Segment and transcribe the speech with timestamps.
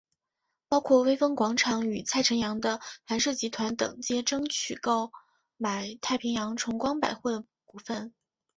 [0.67, 5.11] 包括微风广场与蔡辰洋的寒舍集团等皆争取购
[5.57, 8.11] 买太平洋崇光百货的股份。